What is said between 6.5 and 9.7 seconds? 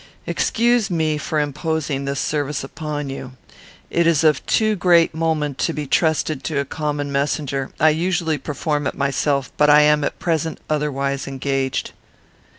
a common messenger; I usually perform it myself, but